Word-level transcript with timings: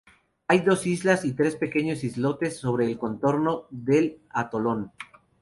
Hay 0.47 0.61
dos 0.61 0.87
islas 0.87 1.25
y 1.25 1.33
tres 1.33 1.55
pequeños 1.57 2.03
islotes 2.03 2.57
sobre 2.57 2.87
el 2.87 2.97
contorno 2.97 3.67
del 3.69 4.19
atolón. 4.31 4.91